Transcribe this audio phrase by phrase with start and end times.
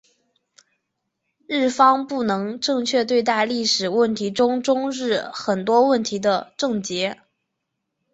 [1.45, 7.21] 日方不能正确对待历史问题是中日间很多问题的症结。